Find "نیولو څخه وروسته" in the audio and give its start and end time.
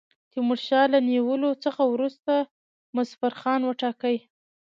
1.07-2.33